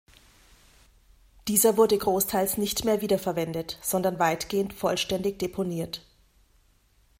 [1.47, 6.01] Dieser wurde großteils nicht mehr wiederverwendet, sondern weitgehend vollständig deponiert.